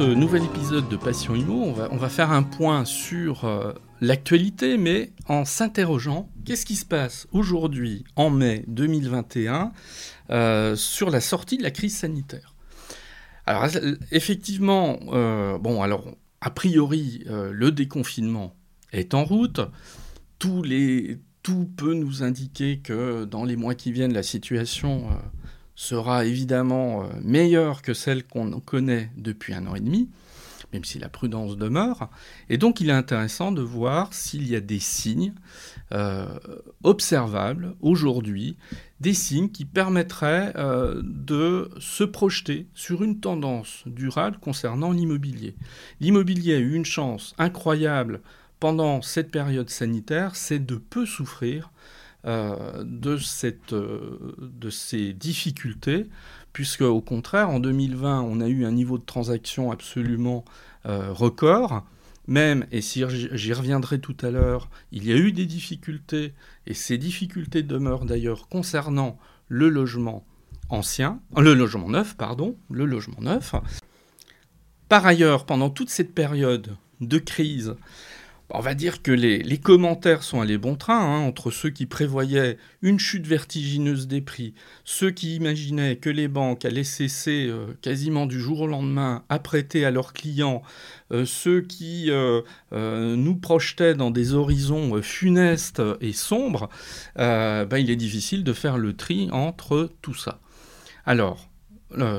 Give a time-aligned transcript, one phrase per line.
[0.00, 4.78] Nouvel épisode de Passion Imo, on va, on va faire un point sur euh, l'actualité,
[4.78, 9.72] mais en s'interrogeant, qu'est-ce qui se passe aujourd'hui, en mai 2021,
[10.30, 12.54] euh, sur la sortie de la crise sanitaire?
[13.46, 13.66] Alors
[14.10, 18.54] effectivement, euh, bon alors a priori le déconfinement
[18.92, 19.60] est en route,
[20.38, 25.08] tous les, tout peut nous indiquer que dans les mois qui viennent, la situation
[25.80, 30.10] sera évidemment euh, meilleure que celle qu'on connaît depuis un an et demi,
[30.74, 32.10] même si la prudence demeure.
[32.50, 35.32] Et donc il est intéressant de voir s'il y a des signes
[35.92, 36.26] euh,
[36.84, 38.58] observables aujourd'hui,
[39.00, 45.56] des signes qui permettraient euh, de se projeter sur une tendance durable concernant l'immobilier.
[45.98, 48.20] L'immobilier a eu une chance incroyable
[48.60, 51.70] pendant cette période sanitaire, c'est de peu souffrir
[52.26, 56.06] euh, de, cette, euh, de ces difficultés,
[56.52, 60.44] puisque au contraire, en 2020, on a eu un niveau de transaction absolument
[60.84, 61.82] euh, record.
[62.26, 66.34] Même, et si j'y reviendrai tout à l'heure, il y a eu des difficultés,
[66.66, 69.18] et ces difficultés demeurent d'ailleurs concernant
[69.48, 70.26] le logement
[70.68, 73.54] ancien, le logement neuf, pardon, le logement neuf.
[74.90, 77.76] Par ailleurs, pendant toute cette période de crise,
[78.52, 82.58] on va dire que les, commentaires sont allés bon train, hein, entre ceux qui prévoyaient
[82.82, 88.26] une chute vertigineuse des prix, ceux qui imaginaient que les banques allaient cesser euh, quasiment
[88.26, 90.62] du jour au lendemain à prêter à leurs clients,
[91.12, 96.68] euh, ceux qui euh, nous projetaient dans des horizons funestes et sombres,
[97.16, 100.40] ben, il est difficile de faire le tri entre tout ça.
[101.04, 101.48] Alors,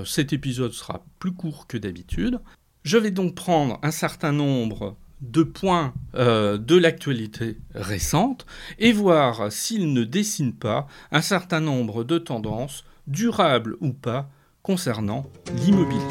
[0.06, 2.40] cet épisode sera plus court que d'habitude.
[2.84, 8.46] Je vais donc prendre un certain nombre de points euh, de l'actualité récente
[8.80, 14.30] et voir s'il ne dessine pas un certain nombre de tendances, durables ou pas,
[14.64, 16.02] concernant l'immobilier.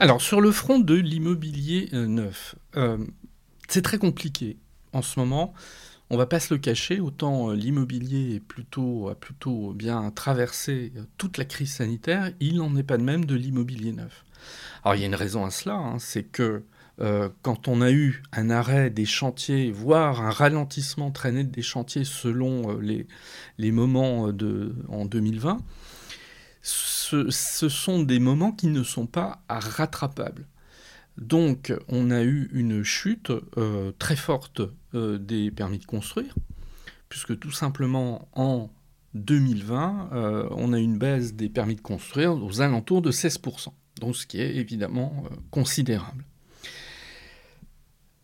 [0.00, 2.98] Alors sur le front de l'immobilier euh, neuf, euh,
[3.68, 4.58] c'est très compliqué
[4.92, 5.54] en ce moment
[6.10, 11.38] on va pas se le cacher, autant euh, l'immobilier a plutôt bien traversé euh, toute
[11.38, 14.24] la crise sanitaire, il n'en est pas de même de l'immobilier neuf.
[14.84, 16.64] Alors il y a une raison à cela, hein, c'est que
[17.00, 22.04] euh, quand on a eu un arrêt des chantiers, voire un ralentissement net des chantiers
[22.04, 25.58] selon les, moments de, en 2020,
[26.62, 30.46] ce, ce, sont des moments qui ne sont pas rattrapables.
[31.18, 34.62] Donc on a eu une chute euh, très forte
[34.94, 36.34] euh, des permis de construire,
[37.08, 38.70] puisque tout simplement en
[39.14, 43.68] 2020, euh, on a eu une baisse des permis de construire aux alentours de 16%,
[44.00, 46.24] donc ce qui est évidemment considérable.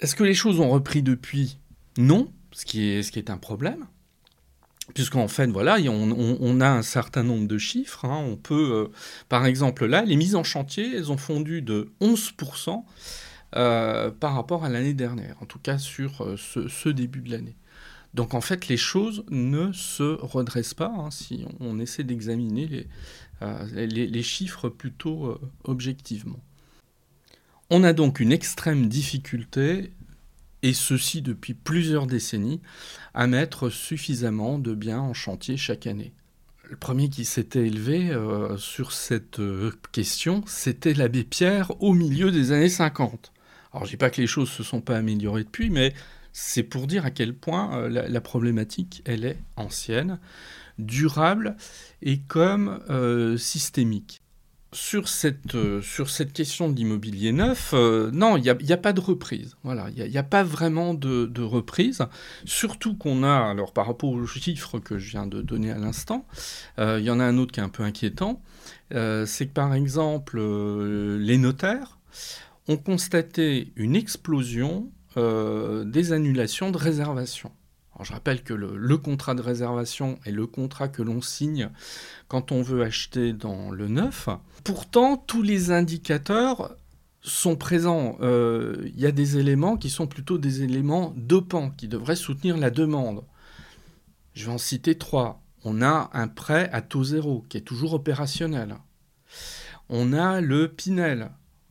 [0.01, 1.59] Est-ce que les choses ont repris depuis?
[1.97, 3.87] Non, ce qui est un problème
[4.95, 8.05] puisqu'en fait, voilà, on, a un certain nombre de chiffres.
[8.05, 8.25] Hein.
[8.27, 8.93] On peut, euh,
[9.29, 12.85] par exemple, là, les mises en chantier, elles ont fondu de 11%
[13.57, 17.57] euh, par rapport à l'année dernière, en tout cas sur euh, ce, début de l'année.
[18.15, 22.89] Donc en fait, les choses ne se redressent pas hein, si on, essaie d'examiner
[23.73, 26.41] les, chiffres plutôt objectivement.
[27.71, 29.93] On a donc une extrême difficulté
[30.63, 32.61] et ceci depuis plusieurs décennies,
[33.15, 36.13] à mettre suffisamment de biens en chantier chaque année.
[36.69, 42.31] Le premier qui s'était élevé euh, sur cette euh, question, c'était l'abbé Pierre au milieu
[42.31, 43.33] des années 50.
[43.73, 45.93] Alors je dis pas que les choses se sont pas améliorées depuis, mais
[46.33, 50.21] c'est pour dire à quel point euh, la, la, problématique, elle est ancienne,
[50.79, 51.57] durable
[52.03, 52.81] et comme
[53.37, 54.23] systémique
[54.73, 58.77] sur cette, euh, sur cette question de l'immobilier neuf, euh, non, il n'y a, a,
[58.77, 59.57] pas de reprise.
[59.65, 62.03] Voilà, il n'y a, pas vraiment de, reprise.
[62.45, 66.27] Surtout qu'on a, alors par rapport aux chiffres que je viens de donner à l'instant,
[66.79, 68.41] euh, il y en a un autre qui est un peu inquiétant.
[68.91, 71.99] c'est que par exemple, les notaires
[72.69, 76.79] ont constaté une explosion des annulations de
[78.03, 81.71] je rappelle que le, contrat de réservation est le contrat que l'on signe
[82.29, 84.29] quand on veut acheter dans le neuf.
[84.65, 86.77] Pourtant, tous les indicateurs
[87.23, 88.17] sont présents.
[88.21, 92.57] Euh, il y a des éléments qui sont plutôt des éléments dopants, qui devraient soutenir
[92.57, 93.25] la demande.
[94.35, 95.43] Je vais en citer trois.
[95.65, 98.77] On a un prêt à taux zéro, qui est toujours opérationnel.
[99.89, 101.31] On a le Pinel,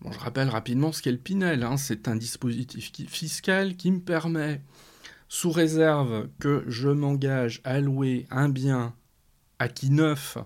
[0.10, 1.64] je rappelle rapidement ce qu'est le Pinel.
[1.64, 1.78] Hein.
[1.78, 4.62] C'est un dispositif fiscal qui me permet,
[5.30, 8.94] sous réserve que je m'engage à louer un bien
[9.60, 10.38] acquis neuf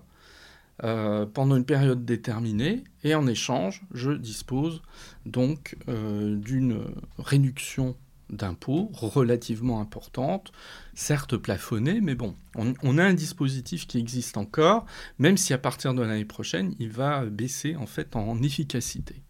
[0.82, 4.82] euh, pendant une période déterminée, et en échange, je dispose
[5.24, 6.84] donc euh, d'une
[7.18, 7.96] réduction
[8.28, 10.50] d'impôts relativement importante,
[10.94, 14.84] certes plafonnée, mais bon, on, on, a un dispositif qui existe encore,
[15.18, 19.22] même si à partir de l'année prochaine, il va baisser en fait en efficacité.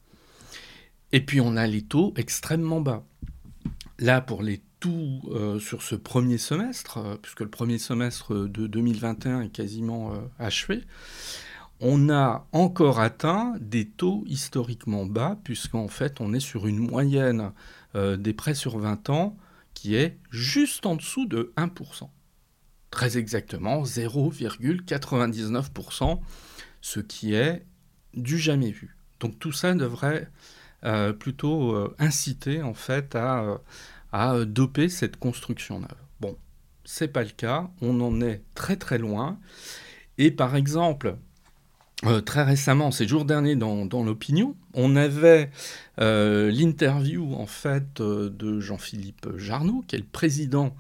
[1.12, 3.04] Et puis on a les taux extrêmement bas.
[3.98, 9.42] Là, pour les euh, sur ce premier semestre, euh, puisque le premier semestre de 2021
[9.42, 10.84] est quasiment euh, achevé,
[11.80, 17.52] on a encore atteint des taux historiquement bas, puisqu'en fait on est sur une moyenne
[17.94, 19.36] des prêts sur 20 ans
[19.74, 22.08] qui est juste en dessous de 1%.
[22.90, 26.20] Très exactement 0,99%,
[26.80, 27.66] ce qui est
[28.14, 28.96] du jamais vu.
[29.20, 30.30] Donc tout ça devrait
[31.18, 33.60] plutôt inciter en fait à,
[34.14, 35.90] à doper cette construction neuve.
[36.20, 36.36] Bon,
[36.84, 39.40] c'est pas le cas, on en est très très loin.
[40.18, 41.16] Et par exemple,
[42.24, 45.50] très récemment, ces jours derniers dans, dans l'opinion, on avait
[45.98, 50.76] l'interview en fait de Jean-Philippe Jarnot, qui est le président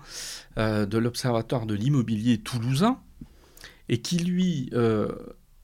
[0.56, 3.00] de l'Observatoire de l'immobilier toulousain,
[3.88, 4.70] et qui lui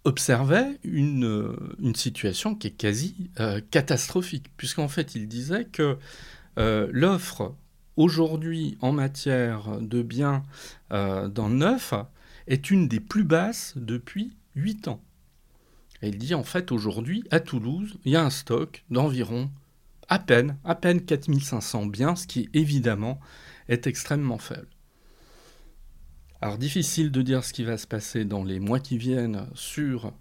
[0.05, 5.99] observait une, euh, une, situation qui est quasi euh, catastrophique, puisqu'en fait il disait que
[6.59, 7.55] euh, l'offre
[7.97, 10.43] aujourd'hui en matière de biens
[10.91, 11.95] dans le neuf
[12.47, 15.03] est une des plus basses depuis 8 ans.
[16.03, 19.51] Et il dit en fait aujourd'hui à Toulouse, il y a un stock d'environ
[20.09, 23.21] à peine, à peine 4500 biens, ce qui évidemment
[23.69, 24.69] est extrêmement faible.
[26.41, 30.13] Alors difficile de dire ce qui va se passer dans les mois qui viennent sur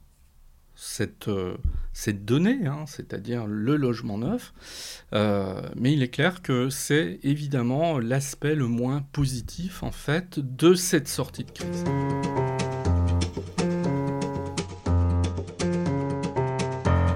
[0.82, 1.58] cette, euh,
[1.92, 4.54] cette donnée, hein, c'est-à-dire le logement neuf,
[5.14, 10.74] euh, mais il est clair que c'est évidemment l'aspect le moins positif en fait de
[10.76, 11.84] cette sortie de crise.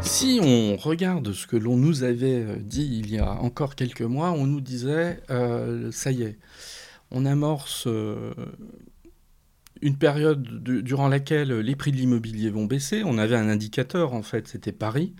[0.01, 4.01] Si on regarde ce que l'on nous avait euh, dit il y a encore quelques
[4.01, 5.21] mois, on nous disait,
[5.91, 6.37] ça y est,
[7.11, 7.87] on amorce
[9.83, 13.03] une période durant laquelle les prix de l'immobilier vont baisser.
[13.05, 15.13] On avait un indicateur, en fait, c'était Paris,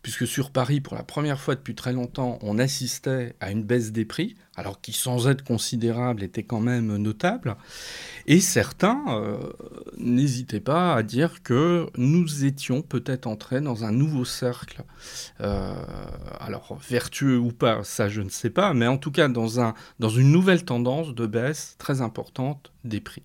[0.00, 3.92] puisque sur Paris, pour la première fois depuis très longtemps, on assistait à une baisse
[3.92, 7.56] des prix, alors qui, sans être considérable, était quand même notable.
[8.26, 9.36] Et certains euh,
[9.98, 14.82] n'hésitaient pas à dire que nous étions peut-être entrés dans un nouveau cercle,
[15.42, 15.74] euh,
[16.40, 20.32] alors vertueux ou pas, ça je ne sais pas, mais en tout cas dans une
[20.32, 23.24] nouvelle tendance de baisse très importante des prix.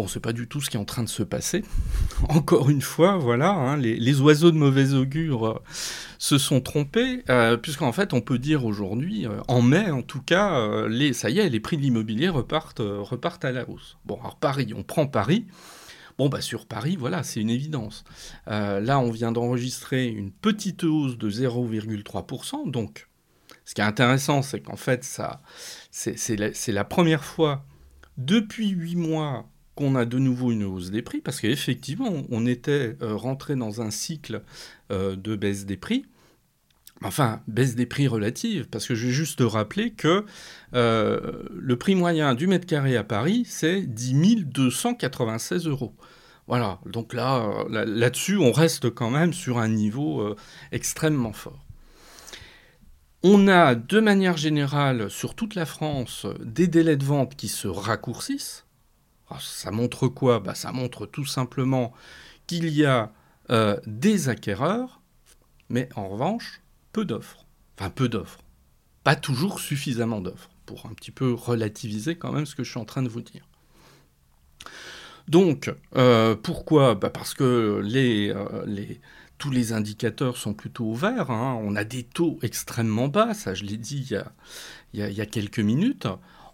[0.00, 1.62] Bon, c'est pas du tout ce qui est en train de se passer.
[2.30, 5.62] Encore une fois, voilà, hein, les, oiseaux de mauvais augure euh,
[6.18, 10.22] se sont trompés, euh, puisqu'en fait, on peut dire aujourd'hui, euh, en mai en tout
[10.22, 13.98] cas, les, ça y est, les prix de l'immobilier repartent, repartent à la hausse.
[14.06, 15.44] Bon, alors Paris, on prend Paris.
[16.16, 18.04] Bon, bah sur Paris, voilà, c'est une évidence.
[18.46, 22.70] là, on vient d'enregistrer une petite hausse de 0,3%.
[22.70, 23.06] Donc,
[23.66, 25.42] ce qui est intéressant, c'est qu'en fait, ça,
[25.90, 27.66] c'est la, la première fois
[28.16, 29.46] depuis 8 mois
[29.94, 33.90] a de nouveau une hausse des prix, parce qu'effectivement, on était euh, rentré dans un
[33.90, 34.42] cycle
[34.92, 36.06] euh, de baisse des prix.
[37.02, 40.26] Enfin, baisse des prix relative, parce que je vais juste rappeler que
[40.74, 45.94] euh, le prix moyen du mètre carré à Paris, c'est 10 296 euros.
[46.46, 50.34] Voilà, donc là, là-dessus, on reste quand même sur un niveau
[50.72, 51.64] extrêmement fort.
[53.22, 57.68] On a de manière générale sur toute la France des délais de vente qui se
[57.68, 58.64] raccourcissent.
[59.30, 60.40] Ah, ça montre quoi?
[60.40, 61.92] Bah, Ça montre tout simplement
[62.46, 63.12] qu'il y a
[63.50, 65.00] euh, des acquéreurs,
[65.68, 66.60] mais en revanche,
[66.92, 67.46] peu d'offres.
[67.78, 68.40] Enfin, peu d'offres.
[69.04, 72.80] Pas toujours suffisamment d'offres, pour un petit peu relativiser quand même ce que je suis
[72.80, 73.46] en train de vous dire.
[75.28, 76.96] Donc, euh, pourquoi?
[76.96, 78.84] Bah, Parce que euh,
[79.38, 81.30] tous les indicateurs sont plutôt ouverts.
[81.30, 81.56] Hein.
[81.62, 84.08] On a des taux extrêmement bas, ça je l'ai dit
[84.92, 86.08] il y, a, quelques minutes.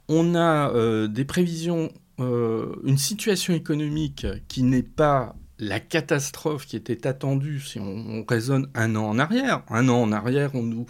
[0.08, 7.06] On a des prévisions euh, une situation économique qui n'est pas la catastrophe qui était
[7.06, 10.86] attendue, si on, raisonne un an en arrière, un an en arrière, on nous,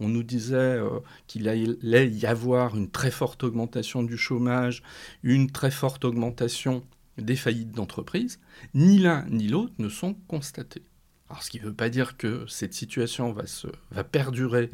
[0.00, 4.82] on nous disait euh, qu'il allait y avoir une très forte augmentation du chômage,
[5.22, 6.82] une très forte augmentation
[7.18, 8.40] des faillites d'entreprises.
[8.74, 10.82] Ni l'un ni l'autre ne sont constatés.
[11.28, 14.70] Alors, ce qui ne veut pas dire que cette situation va, se, va perdurer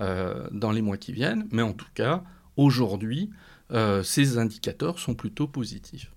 [0.00, 2.24] euh, dans les mois qui viennent, mais en tout cas,
[2.56, 3.30] aujourd'hui,
[3.72, 6.10] euh, ces indicateurs sont plutôt positifs.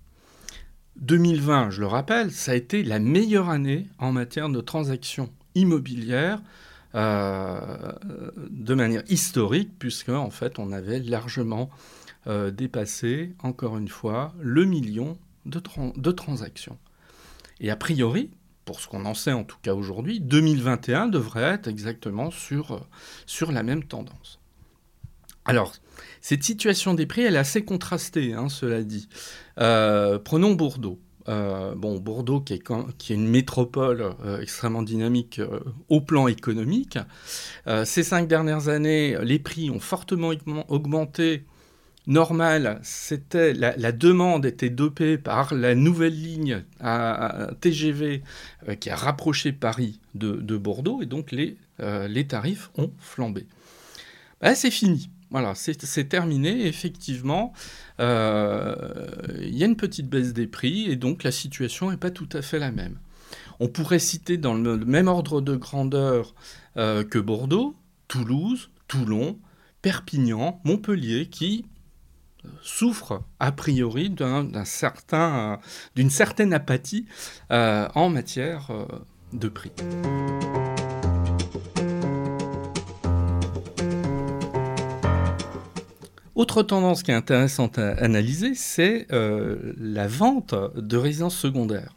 [0.96, 6.40] 2020, je le rappelle, ça a été la meilleure année en matière de transactions immobilières
[6.94, 7.92] euh,
[8.50, 11.70] de manière historique, puisque en fait on avait largement
[12.26, 15.60] euh, dépassé, encore une fois, le million de,
[15.96, 16.78] de transactions.
[17.60, 18.30] Et a priori,
[18.64, 22.86] pour ce qu'on en sait en tout cas aujourd'hui, 2021 devrait être exactement sur,
[23.26, 24.38] sur la même tendance.
[25.44, 25.74] Alors,
[26.20, 29.08] cette situation des prix, elle est assez contrastée, hein, cela dit.
[29.60, 30.98] Euh, prenons Bordeaux.
[31.28, 35.40] Euh, bon, Bordeaux, qui est, une métropole euh, extrêmement dynamique
[35.88, 36.98] au plan économique.
[37.84, 40.32] ces cinq dernières années, les prix ont fortement
[40.68, 41.44] augmenté.
[42.06, 46.64] Normal, c'était la, demande était dopée par la nouvelle ligne
[47.60, 48.22] TGV
[48.80, 51.56] qui a rapproché Paris de, Bordeaux et donc les,
[52.26, 53.46] tarifs ont flambé.
[54.42, 55.08] Ben, c'est fini.
[55.30, 56.66] Voilà, c'est terminé.
[56.66, 57.52] Effectivement,
[58.00, 58.74] euh,
[59.40, 62.28] il y a une petite baisse des prix et donc la situation n'est pas tout
[62.32, 62.98] à fait la même.
[63.60, 66.34] On pourrait citer dans le même ordre de grandeur
[66.76, 67.74] euh, que Bordeaux,
[68.08, 69.38] Toulouse, Toulon,
[69.82, 71.64] Perpignan, Montpellier, qui
[72.62, 75.58] souffrent a priori d'une certain,
[76.10, 77.06] certaine apathie
[77.50, 78.70] euh, en matière
[79.32, 79.72] de prix.
[86.34, 91.94] Autre tendance qui est intéressante à analyser, c'est euh, la vente de résidences secondaires.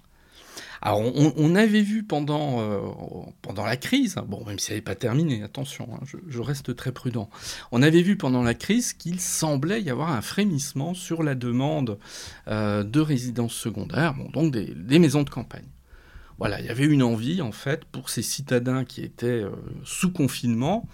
[0.79, 2.79] Alors, on, avait vu pendant, euh,
[3.41, 6.91] pendant la crise, bon, même si elle n'est pas terminée, attention, hein, je, reste très
[6.91, 7.32] prudent,
[7.72, 11.98] on avait vu pendant la crise qu'il semblait y avoir un frémissement sur la demande
[12.48, 15.67] euh, de résidences secondaires, bon, donc des, maisons de campagne.
[16.38, 19.44] Voilà, il y avait une envie, en fait, pour ces citadins qui étaient
[19.84, 20.88] sous confinement,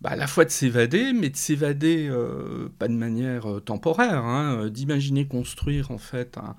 [0.00, 4.24] bah, à la fois de s'évader, mais de s'évader euh, pas de manière euh, temporaire,
[4.24, 6.56] hein, euh, d'imaginer construire en fait un,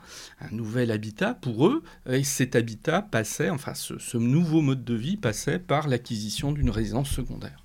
[0.51, 1.83] nouvel habitat pour eux.
[2.09, 7.09] Et cet habitat passait, enfin ce, nouveau mode de vie passait par l'acquisition d'une résidence
[7.09, 7.61] secondaire.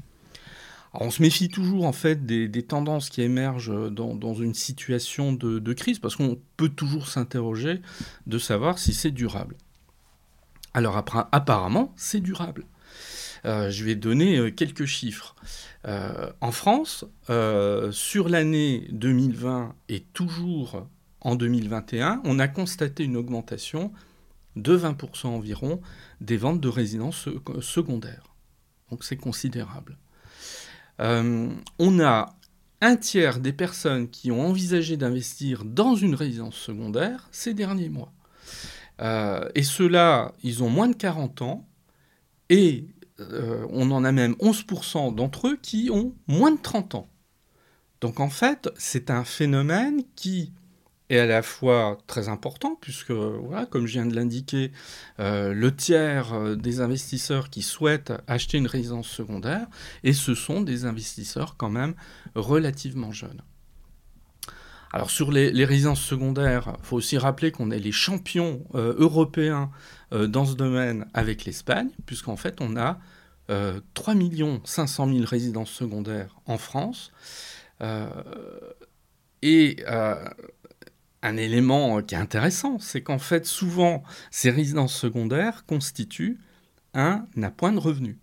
[0.92, 5.98] on se méfie toujours en fait des, tendances qui émergent dans, une situation de, crise,
[5.98, 7.80] parce qu'on peut toujours s'interroger
[8.26, 9.56] de savoir si c'est durable.
[10.74, 10.96] Alors
[11.32, 12.66] apparemment, c'est durable.
[13.44, 15.34] Je vais donner quelques chiffres.
[15.86, 20.86] Euh, en France, euh, sur l'année 2020 et toujours
[21.22, 23.92] en 2021, on a constaté une augmentation
[24.56, 25.80] de 20% environ
[26.20, 27.28] des ventes de résidences
[27.60, 28.34] secondaires.
[28.90, 29.96] Donc c'est considérable.
[31.00, 32.34] Euh, on a
[32.82, 38.12] un tiers des personnes qui ont envisagé d'investir dans une résidence secondaire ces derniers mois.
[39.54, 41.66] et ceux-là, ils ont moins de 40 ans
[42.50, 42.84] et
[43.20, 47.08] euh, on en a même 11% d'entre eux qui ont moins de 30 ans.
[48.00, 50.52] Donc en fait, c'est un phénomène qui
[51.10, 54.70] est à la fois très important, puisque, voilà, comme je viens de l'indiquer,
[55.18, 59.66] euh, le tiers euh, des investisseurs qui souhaitent acheter une résidence secondaire,
[60.04, 61.94] et ce sont des investisseurs quand même
[62.34, 63.42] relativement jeunes.
[64.92, 69.70] Alors sur les, résidences secondaires, il faut aussi rappeler qu'on est les champions européens
[70.12, 72.98] dans ce domaine avec l'Espagne, puisqu'en fait on a
[73.94, 74.14] 3
[74.64, 77.12] 500 000 résidences secondaires en France.
[77.80, 78.08] Euh,
[79.42, 80.24] et euh,
[81.22, 86.38] un élément qui est intéressant, c'est qu'en fait, souvent, ces résidences secondaires constituent
[86.94, 88.18] un appoint de revenu,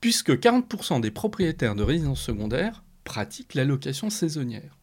[0.00, 4.75] puisque 40% des propriétaires de résidences secondaires pratiquent la location saisonnière.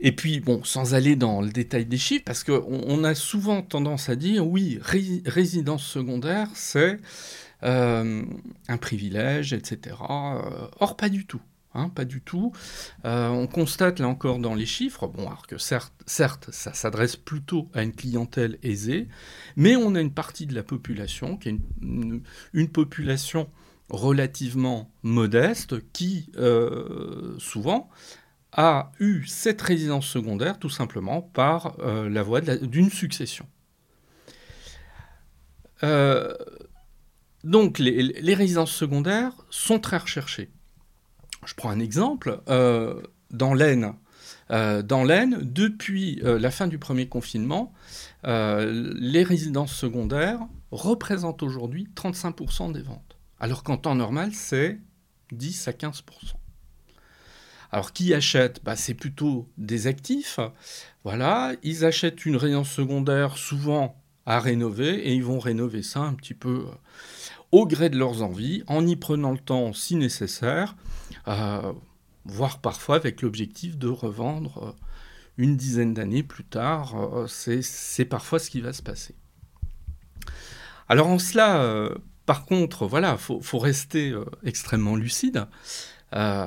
[0.00, 3.62] Et puis, bon, sans aller dans le détail des chiffres, parce qu'on on a souvent
[3.62, 6.98] tendance à dire, oui, résidence secondaire, c'est
[7.64, 8.22] euh,
[8.68, 9.96] un privilège, etc.
[10.08, 11.40] Euh, or, pas du tout.
[11.74, 12.52] Hein, pas du tout.
[13.04, 17.16] Euh, on constate là encore dans les chiffres, bon, alors que certes, certes ça s'adresse
[17.16, 19.06] plutôt à une clientèle aisée,
[19.54, 23.50] mais on a une partie de la population qui est une, population
[23.90, 26.30] relativement modeste qui,
[27.38, 27.90] souvent,
[28.58, 33.46] a eu cette résidence secondaire tout simplement par la voie d'une succession.
[37.44, 40.50] Donc les, résidences secondaires sont très recherchées.
[41.46, 42.40] Je prends un exemple.
[42.48, 43.00] Euh,
[43.30, 43.94] dans l'Aisne,
[44.50, 47.72] dans l'Aisne, depuis la fin du premier confinement,
[48.24, 50.40] les résidences secondaires
[50.72, 53.16] représentent aujourd'hui 35% des ventes.
[53.38, 54.80] Alors qu'en temps normal, c'est
[55.32, 56.02] 10 à 15%.
[57.70, 58.62] Alors qui achète?
[58.64, 60.40] Bah, C'est plutôt des actifs.
[61.04, 63.96] Voilà, ils achètent une résidence secondaire souvent
[64.28, 66.72] à rénover et ils vont rénover ça un petit peu euh,
[67.50, 70.76] au gré de leurs envies, en y prenant le temps si nécessaire,
[71.28, 71.72] euh,
[72.26, 74.84] voire parfois avec l'objectif de revendre euh,
[75.38, 76.94] une dizaine d'années plus tard.
[77.28, 79.14] c'est parfois ce qui va se passer.
[80.90, 81.90] Alors en cela,
[82.26, 85.46] par contre, voilà, faut, faut rester extrêmement lucide.
[86.14, 86.46] Euh,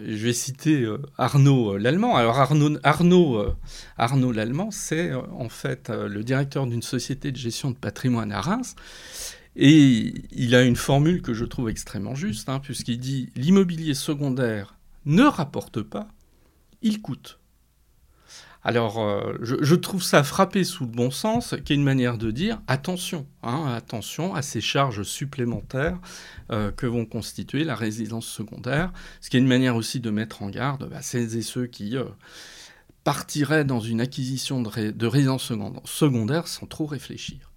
[0.00, 2.16] je vais citer euh, Arnaud euh, l'Allemand.
[2.16, 2.76] Alors Arnaud,
[3.96, 8.74] Arnaud, l'Allemand, c'est en fait le directeur d'une société de gestion de patrimoine à Reims.
[9.54, 14.76] Et il a une formule que je trouve extrêmement juste, hein, puisqu'il dit l'immobilier secondaire
[15.06, 16.08] ne rapporte pas,
[16.82, 17.38] il coûte.
[18.68, 22.32] Alors, euh, je, trouve ça frappé sous le bon sens, qui est une manière de
[22.32, 26.00] dire attention, hein, attention à ces charges supplémentaires
[26.50, 30.42] euh, que vont constituer la résidence secondaire, ce qui est une manière aussi de mettre
[30.42, 32.06] en garde bah, celles et ceux qui euh,
[33.04, 35.52] partiraient dans une acquisition de, résidence
[35.84, 37.52] secondaire sans trop réfléchir.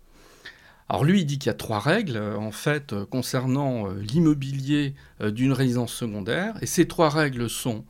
[0.89, 5.91] Alors lui, il dit qu'il y a trois règles, en fait, concernant l'immobilier d'une résidence
[5.91, 7.83] secondaire, et ces trois règles sont,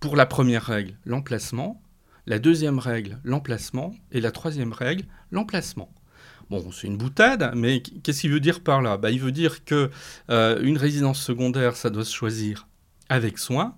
[0.00, 1.80] pour la première règle, l'emplacement,
[2.26, 3.94] la deuxième règle, l'emplacement.
[4.12, 5.90] Et la troisième règle, l'emplacement.
[6.50, 8.96] Bon, c'est une boutade, mais qu'est-ce qu'il veut dire par là?
[8.96, 9.90] Bah, Il veut dire que
[10.30, 12.68] euh, une résidence secondaire, ça doit se choisir
[13.08, 13.76] avec soin,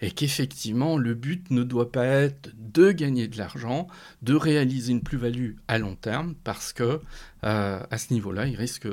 [0.00, 3.88] et qu'effectivement, le but ne doit pas être de gagner de l'argent,
[4.22, 7.00] de réaliser une plus-value à long terme, parce que
[7.44, 8.88] euh, à ce niveau-là, il risque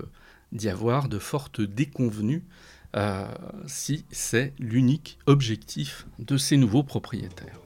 [0.52, 2.44] d'y avoir de fortes déconvenues
[2.96, 3.28] euh,
[3.68, 7.60] si c'est l'unique objectif de ces nouveaux propriétaires.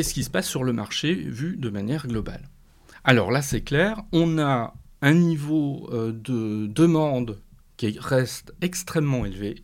[0.00, 2.48] Qu'est-ce qui se passe sur le marché vu de manière globale
[3.04, 7.38] Alors là, c'est clair, on a un niveau euh, de demande
[7.76, 9.62] qui reste extrêmement élevé.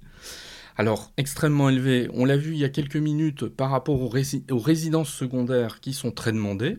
[0.77, 5.09] Alors, extrêmement élevé, on l'a vu il y a quelques minutes par rapport aux, résidences
[5.09, 6.77] secondaires qui sont très demandées.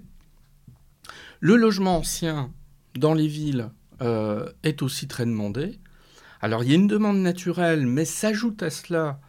[1.40, 2.54] Le logement ancien
[2.94, 3.72] dans les villes
[4.04, 5.80] euh, est aussi très demandé.
[6.42, 9.20] Alors, il y a une demande naturelle, mais s'ajoute à cela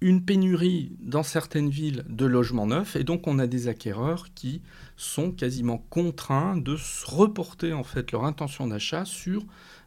[0.00, 4.62] une pénurie dans certaines villes de logements neufs et donc on a des acquéreurs qui
[4.96, 9.44] sont quasiment contraints de reporter en fait leur intention d'achat sur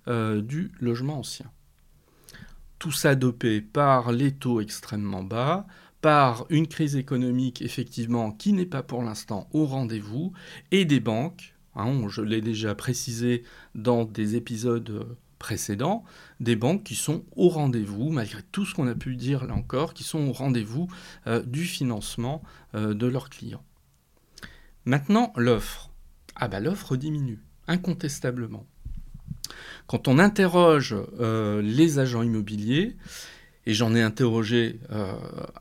[0.08, 1.50] euh, du logement ancien.
[2.80, 5.66] Tout ça dopé par les taux extrêmement bas,
[6.02, 10.34] par une crise économique effectivement qui n'est pas pour l'instant au rendez-vous
[10.72, 13.44] et des banques, hein, je l'ai déjà précisé
[13.76, 15.06] dans des épisodes
[15.42, 16.04] précédents,
[16.40, 19.96] des banques qui sont au rendez-vous, malgré tout ce qu'on a pu dire là encore,
[19.96, 20.88] qui sont au rendez-vous
[21.26, 22.44] euh, du financement
[22.76, 23.64] euh, de leurs clients.
[24.86, 25.90] Maintenant, l'offre.
[26.36, 28.68] Ah bah l'offre diminue, incontestablement.
[29.88, 32.96] Quand on interroge euh, les agents immobiliers,
[33.66, 34.80] et j'en ai interrogé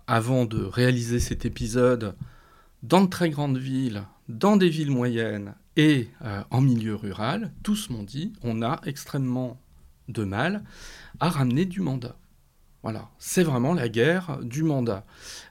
[0.06, 2.16] avant de réaliser cet épisode
[2.82, 6.08] dans de très grandes villes, dans des villes moyennes et
[6.50, 9.60] en milieu rural, tous m'ont dit on a extrêmement
[10.08, 10.64] de mal
[11.20, 12.16] à ramener du mandat.
[12.82, 15.04] Voilà, c'est vraiment la guerre du mandat.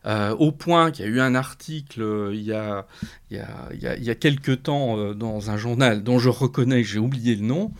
[0.08, 2.88] Euh, au point qu'il y a eu un article euh, il, y a,
[3.30, 3.38] il,
[3.78, 7.72] y a, quelques temps euh, dans un journal dont je reconnais, j'ai oublié le nom,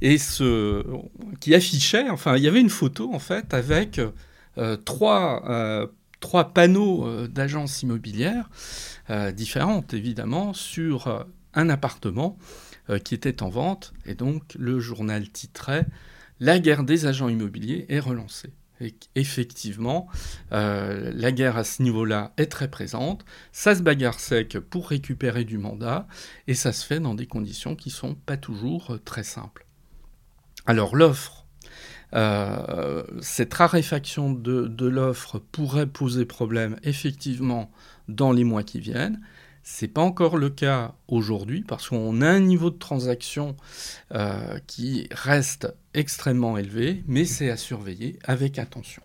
[0.00, 0.82] et ce,
[1.40, 4.00] qui affichait, enfin, il y avait une photo en fait avec
[4.84, 5.88] trois,
[6.20, 8.50] trois panneaux d'agences immobilières
[9.34, 12.36] différentes évidemment sur un appartement
[13.04, 15.86] qui était en vente, et donc le journal titrait
[16.40, 18.52] la guerre des agents immobiliers est relancée.
[18.80, 20.06] Et effectivement,
[20.52, 23.24] euh, la guerre à ce niveau-là est très présente.
[23.50, 26.06] Ça se bagarre sec pour récupérer du mandat
[26.46, 29.66] et ça se fait dans des conditions qui ne sont pas toujours euh, très simples.
[30.66, 31.46] Alors l'offre,
[32.12, 37.70] euh, cette raréfaction de l'offre pourrait poser problème effectivement
[38.08, 39.20] dans les mois qui viennent.
[39.68, 43.56] Ce n'est pas encore le cas aujourd'hui parce qu'on a un niveau de transaction
[44.14, 49.02] euh, qui reste extrêmement élevé, mais c'est à surveiller avec attention.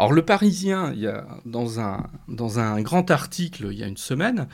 [0.00, 3.86] Alors le Parisien, il y a, dans, un, dans un grand article il y a
[3.86, 4.48] une semaine,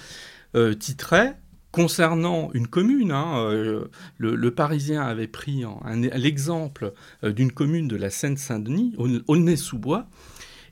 [0.56, 1.38] euh, titrait
[1.72, 3.86] concernant une commune, hein, euh,
[4.18, 5.64] le, Parisien avait pris
[6.12, 8.94] l'exemple d'une commune de la Seine-Saint-Denis,
[9.26, 10.06] Aulnay-sous-Bois,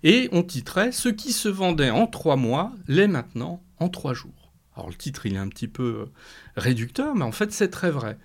[0.03, 4.42] et on titrait Ce qui se vendait en trois mois l'est maintenant en trois jours.
[4.77, 6.13] Alors le titre, il est un petit peu euh,
[6.57, 8.19] réducteur, mais en fait, c'est très vrai.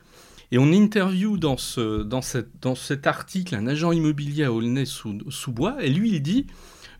[0.51, 6.47] Et on interview dans, cet article un agent immobilier à Aulnay-sous-Bois, et lui, il dit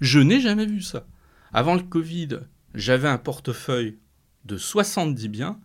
[0.02, 1.06] Je n'ai jamais vu ça.
[1.54, 2.40] Avant le Covid,
[2.76, 3.98] j'avais un portefeuille
[4.44, 5.60] de 70 biens.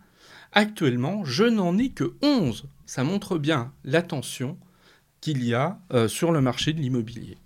[0.53, 2.65] Actuellement, je n'en ai que 11.
[2.85, 4.57] Ça montre bien l'attention
[5.19, 7.37] qu'il y a euh, sur le marché de l'immobilier.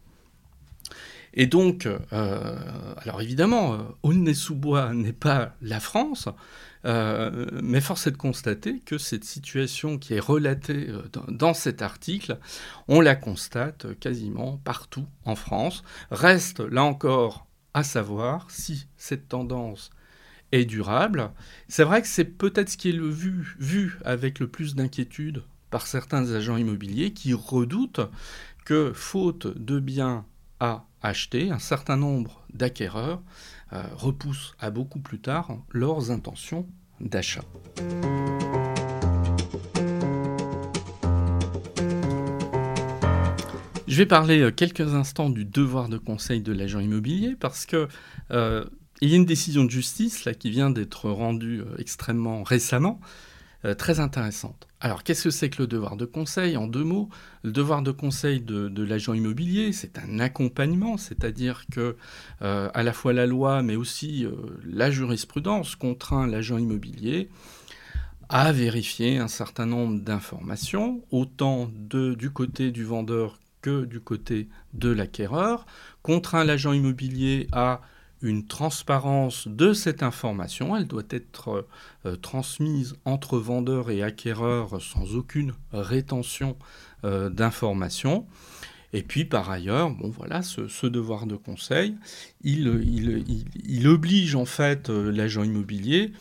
[1.40, 2.60] Et donc, euh,
[2.98, 6.28] alors évidemment, euh, Aulnay-sous-Bois n'est pas la France,
[6.84, 10.88] mais force est de constater que cette situation qui est relatée
[11.28, 12.38] dans, cet article,
[12.88, 15.84] on la constate quasiment partout en France.
[16.12, 19.90] Reste là encore à savoir si cette tendance
[20.54, 21.32] est durable.
[21.68, 25.88] C'est vrai que c'est peut-être ce qui est vu, vu avec le plus d'inquiétude par
[25.88, 28.10] certains agents immobiliers qui redoutent
[28.64, 30.26] que, faute de biens
[30.62, 33.22] à acheter, un certain nombre d'acquéreurs
[33.74, 36.68] euh, repoussent à beaucoup plus tard leurs intentions
[37.00, 37.44] d'achat.
[43.88, 47.88] Je vais parler euh, quelques instants du devoir de conseil de l'agent immobilier parce que
[48.32, 48.66] euh,
[49.02, 53.00] il y a une décision de justice là, qui vient d'être rendue extrêmement récemment
[53.66, 54.68] euh, très intéressante.
[54.80, 57.10] Alors, qu'est-ce que c'est que le devoir de conseil En deux mots,
[57.44, 61.96] le devoir de conseil de, l'agent immobilier, c'est un accompagnement, c'est-à-dire que
[62.44, 64.32] euh, à la fois la loi, mais aussi euh,
[64.64, 67.30] la jurisprudence contraint l'agent immobilier
[68.30, 74.50] à vérifier un certain nombre d'informations, autant de, du côté du vendeur que du côté
[74.74, 75.66] de l'acquéreur,
[76.04, 77.82] contraint l'agent immobilier à
[78.22, 80.76] une transparence de cette information.
[80.76, 81.68] Elle doit être
[82.06, 86.58] euh, transmise entre vendeurs et acquéreurs sans aucune rétention
[87.04, 88.26] euh, d'informations.
[88.94, 91.96] Et puis par ailleurs, bon voilà, ce, devoir de conseil,
[92.44, 96.14] il, oblige en fait euh, l'agent immobilier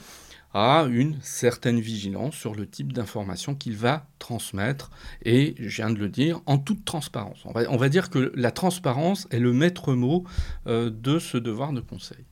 [0.54, 4.90] a une certaine vigilance sur le type d'information qu'il va transmettre,
[5.22, 7.44] et je viens de le dire, en toute transparence.
[7.44, 10.24] On va, dire que la transparence est le maître mot
[10.66, 12.24] euh, de ce devoir de conseil.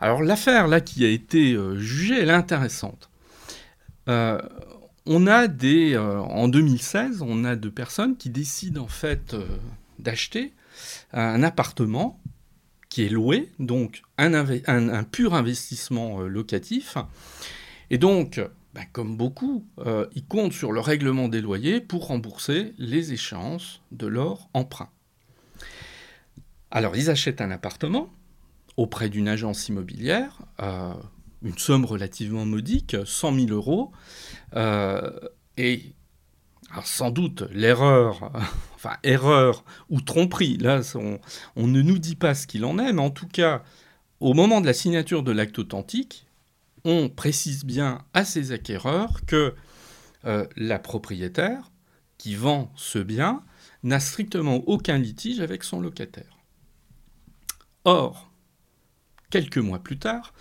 [0.00, 3.10] Alors l'affaire là qui a été euh, jugée, elle est intéressante.
[4.08, 4.40] Euh,
[5.06, 9.34] on a des, en 2016, on a deux personnes qui décident en fait
[9.98, 10.52] d'acheter
[11.12, 12.19] un appartement
[12.90, 16.98] qui est loué, donc un, pur investissement euh, locatif.
[17.88, 18.40] Et donc,
[18.74, 23.80] bah, comme beaucoup, euh, ils comptent sur le règlement des loyers pour rembourser les échéances
[23.92, 24.90] de leur emprunt.
[26.70, 28.12] Alors, ils achètent un appartement
[28.76, 30.92] auprès d'une agence immobilière, euh,
[31.42, 33.92] une somme relativement modique, 100 000 euros,
[35.56, 35.94] et
[36.70, 38.30] alors sans doute l'erreur,
[38.74, 40.80] enfin erreur ou tromperie, là
[41.56, 43.62] on, ne nous dit pas ce qu'il en est, mais en tout cas,
[44.20, 46.26] au moment de la signature de l'acte authentique,
[46.84, 49.54] on précise bien à ses acquéreurs que
[50.24, 51.70] euh, la propriétaire
[52.18, 53.42] qui vend ce bien
[53.82, 56.38] n'a strictement aucun litige avec son locataire.
[57.84, 58.30] Or,
[59.30, 60.34] quelques mois plus tard,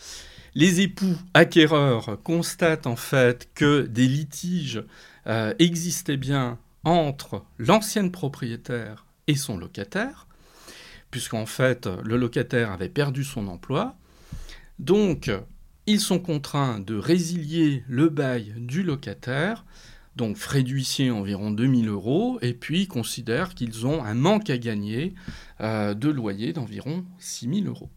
[0.60, 4.84] les époux acquéreurs constatent en fait que des litiges
[5.26, 10.28] euh, existait bien entre l'ancienne propriétaire et son locataire,
[11.12, 13.95] puisqu'en fait le locataire avait perdu son emploi.
[14.80, 15.32] Donc
[15.88, 19.63] ils sont contraints de résilier le bail du locataire,
[20.17, 25.13] donc frais d'huissier environ 2000 euros, et puis considèrent qu'ils ont un manque à gagner
[25.62, 27.89] euh, de loyer d'environ 6000 euros.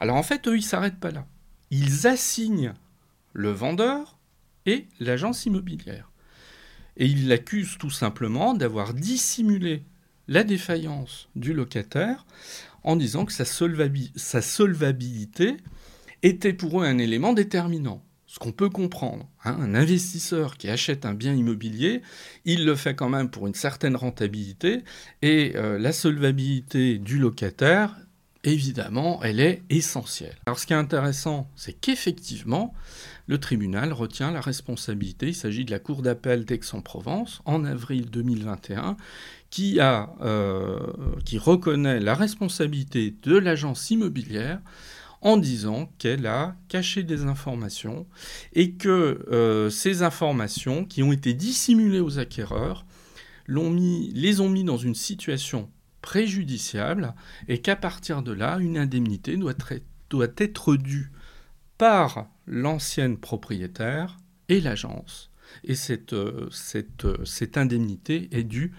[0.00, 1.24] Alors en fait, eux, ils ne s'arrêtent pas là.
[1.70, 2.74] Ils assignent
[3.32, 4.18] le vendeur
[4.66, 6.10] et l'agence immobilière.
[6.96, 9.82] Et il l'accuse tout simplement d'avoir dissimulé
[10.28, 12.26] la défaillance du locataire
[12.82, 13.44] en disant que sa,
[14.42, 15.56] solvabilité
[16.22, 18.02] était pour eux un élément déterminant.
[18.26, 19.28] Ce qu'on peut comprendre.
[19.44, 19.56] Hein.
[19.60, 22.02] un investisseur qui achète un bien immobilier,
[22.44, 24.82] il le fait quand même pour une certaine rentabilité,
[25.22, 27.96] et euh, la solvabilité du locataire,
[28.46, 30.36] évidemment, elle est essentielle.
[30.46, 32.72] Alors ce qui est intéressant, c'est qu'effectivement,
[33.26, 38.96] le tribunal retient la responsabilité, il s'agit de la Cour d'appel d'Aix-en-Provence, en avril 2021,
[39.50, 40.78] qui, a, euh,
[41.24, 44.60] qui reconnaît la responsabilité de l'agence immobilière
[45.22, 48.06] en disant qu'elle a caché des informations
[48.52, 52.86] et que euh, ces informations qui ont été dissimulées aux acquéreurs
[53.48, 55.70] les ont mis dans une situation
[56.06, 57.14] préjudiciable
[57.48, 59.54] et qu'à partir de là, une indemnité doit,
[60.08, 61.10] doit être due
[61.78, 64.16] par l'ancienne propriétaire
[64.48, 65.32] et l'agence.
[65.64, 68.72] Et cette, euh, cette, cette, indemnité est due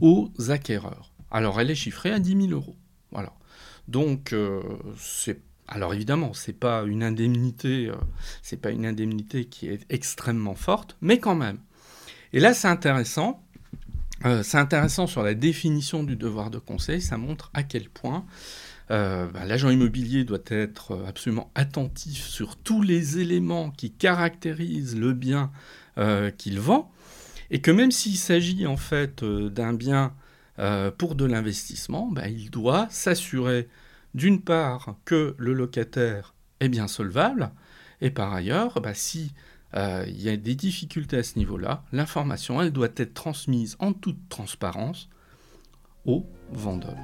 [0.00, 1.14] aux acquéreurs.
[1.30, 2.76] Alors elle est chiffrée à 10 000 euros.
[3.10, 3.32] Voilà.
[3.88, 4.60] Donc euh,
[4.98, 10.98] c'est alors évidemment, c'est pas une indemnité, euh, pas une indemnité qui est extrêmement forte,
[11.00, 11.58] mais quand même.
[12.34, 13.42] Et là, c'est intéressant.
[14.24, 17.00] Euh, c'est intéressant sur la définition du devoir de conseil.
[17.00, 18.26] Ça montre à quel point
[18.90, 25.12] euh, bah, l'agent immobilier doit être absolument attentif sur tous les éléments qui caractérisent le
[25.12, 25.50] bien
[26.38, 26.90] qu'il vend,
[27.50, 30.14] et que même s'il s'agit en fait d'un bien
[30.96, 33.68] pour de l'investissement, bah, il doit s'assurer
[34.14, 37.50] d'une part que le locataire est bien solvable,
[38.00, 39.32] et par ailleurs, bah, si
[39.74, 43.92] euh, il y a des difficultés à ce niveau-là, l'information, elle doit être transmise en
[43.92, 45.08] toute transparence
[46.04, 46.96] au vendeur.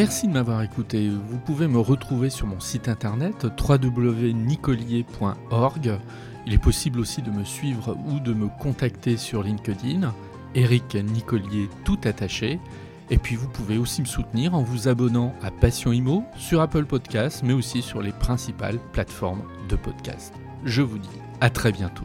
[0.00, 1.10] Merci de m'avoir écouté.
[1.10, 5.98] Vous pouvez me retrouver sur mon site internet www.nicolier.org.
[6.46, 10.12] Il est possible aussi de me suivre ou de me contacter sur LinkedIn,
[10.54, 12.58] Eric Nicolier tout attaché.
[13.10, 16.84] Et puis vous pouvez aussi me soutenir en vous abonnant à Passion Imo sur Apple
[16.84, 20.32] Podcasts, mais aussi sur les principales plateformes de podcast.
[20.64, 21.08] Je vous dis
[21.40, 22.04] à très bientôt.